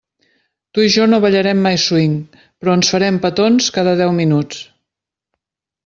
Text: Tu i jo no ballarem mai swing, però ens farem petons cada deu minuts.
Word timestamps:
Tu 0.77 0.85
i 0.85 0.93
jo 0.93 1.05
no 1.11 1.19
ballarem 1.25 1.61
mai 1.67 1.77
swing, 1.83 2.17
però 2.41 2.75
ens 2.79 2.91
farem 2.95 3.23
petons 3.27 3.71
cada 3.79 3.97
deu 4.01 4.19
minuts. 4.23 4.65